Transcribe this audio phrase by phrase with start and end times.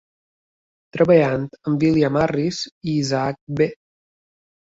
[0.95, 3.71] Treballant amb William Harris i Isaac B.